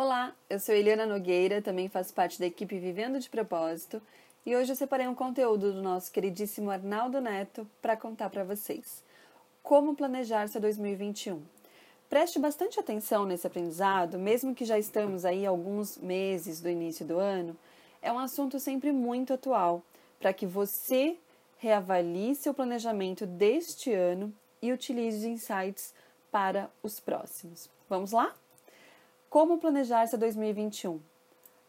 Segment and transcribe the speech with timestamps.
[0.00, 4.00] Olá, eu sou Eliana Nogueira, também faço parte da equipe Vivendo de Propósito
[4.46, 9.02] e hoje eu separei um conteúdo do nosso queridíssimo Arnaldo Neto para contar para vocês.
[9.60, 11.42] Como planejar seu 2021.
[12.08, 17.18] Preste bastante atenção nesse aprendizado, mesmo que já estamos aí alguns meses do início do
[17.18, 17.56] ano,
[18.00, 19.82] é um assunto sempre muito atual,
[20.20, 21.16] para que você
[21.56, 25.92] reavalie seu planejamento deste ano e utilize os insights
[26.30, 27.68] para os próximos.
[27.88, 28.32] Vamos lá?
[29.38, 30.98] Como planejar seu 2021?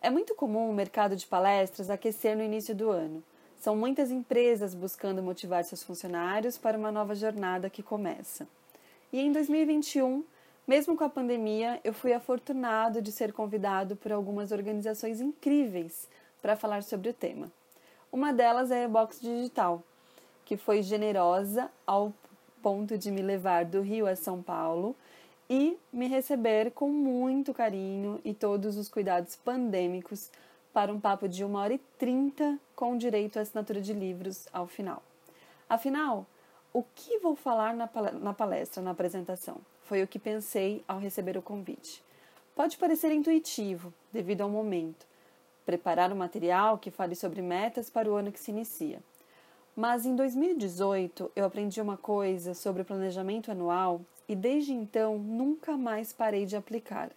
[0.00, 3.22] É muito comum o mercado de palestras aquecer no início do ano.
[3.60, 8.48] São muitas empresas buscando motivar seus funcionários para uma nova jornada que começa.
[9.12, 10.24] E em 2021,
[10.66, 16.08] mesmo com a pandemia, eu fui afortunado de ser convidado por algumas organizações incríveis
[16.40, 17.52] para falar sobre o tema.
[18.10, 19.82] Uma delas é a Box Digital,
[20.42, 22.14] que foi generosa ao
[22.62, 24.96] ponto de me levar do Rio a São Paulo
[25.48, 30.30] e me receber com muito carinho e todos os cuidados pandêmicos
[30.72, 34.66] para um papo de uma hora e trinta com direito à assinatura de livros ao
[34.66, 35.02] final.
[35.68, 36.26] Afinal,
[36.72, 37.86] o que vou falar na
[38.34, 39.56] palestra, na apresentação?
[39.84, 42.02] Foi o que pensei ao receber o convite.
[42.54, 45.06] Pode parecer intuitivo, devido ao momento,
[45.64, 49.00] preparar um material que fale sobre metas para o ano que se inicia.
[49.80, 55.76] Mas em 2018 eu aprendi uma coisa sobre o planejamento anual e desde então nunca
[55.76, 57.12] mais parei de aplicar.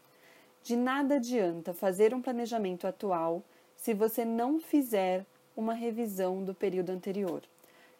[0.61, 3.41] De nada adianta fazer um planejamento atual
[3.75, 5.25] se você não fizer
[5.57, 7.41] uma revisão do período anterior.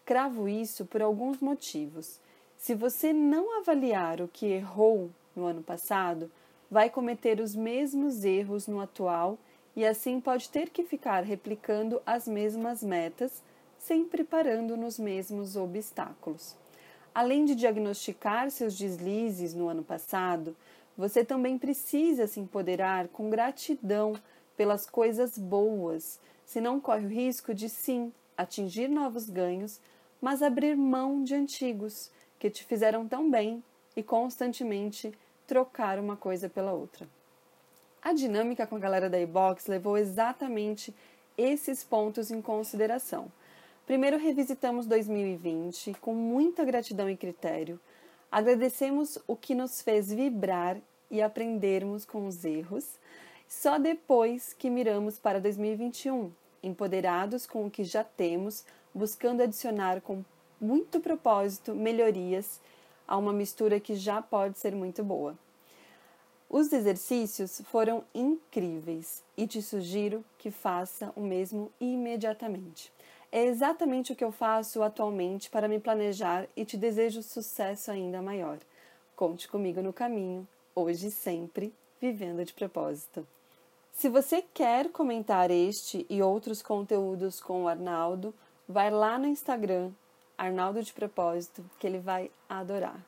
[0.05, 2.19] Cravo isso por alguns motivos.
[2.55, 6.29] Se você não avaliar o que errou no ano passado,
[6.69, 9.39] vai cometer os mesmos erros no atual
[9.75, 13.41] e assim pode ter que ficar replicando as mesmas metas,
[13.81, 16.55] sempre parando nos mesmos obstáculos.
[17.13, 20.55] Além de diagnosticar seus deslizes no ano passado,
[20.95, 24.13] você também precisa se empoderar com gratidão
[24.55, 29.81] pelas coisas boas, senão corre o risco de sim atingir novos ganhos,
[30.21, 33.63] mas abrir mão de antigos que te fizeram tão bem
[33.95, 35.11] e constantemente
[35.47, 37.09] trocar uma coisa pela outra.
[38.01, 40.93] A dinâmica com a galera da iBox levou exatamente
[41.37, 43.31] esses pontos em consideração.
[43.85, 47.79] Primeiro, revisitamos 2020 com muita gratidão e critério.
[48.31, 50.77] Agradecemos o que nos fez vibrar
[51.09, 52.99] e aprendermos com os erros.
[53.47, 56.31] Só depois que miramos para 2021,
[56.63, 60.23] empoderados com o que já temos, buscando adicionar com
[60.59, 62.61] muito propósito melhorias
[63.07, 65.37] a uma mistura que já pode ser muito boa.
[66.49, 72.91] Os exercícios foram incríveis e te sugiro que faça o mesmo imediatamente.
[73.31, 78.21] É exatamente o que eu faço atualmente para me planejar e te desejo sucesso ainda
[78.21, 78.57] maior.
[79.15, 83.25] Conte comigo no caminho, hoje e sempre, vivendo de propósito.
[83.93, 88.33] Se você quer comentar este e outros conteúdos com o Arnaldo,
[88.67, 89.91] vai lá no Instagram,
[90.37, 92.99] Arnaldo de Propósito, que ele vai adorar.